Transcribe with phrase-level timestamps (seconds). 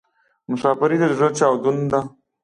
[0.49, 1.99] مسافري د ﺯړه چاودون ده